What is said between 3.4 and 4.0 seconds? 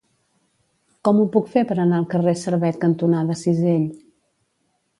Cisell?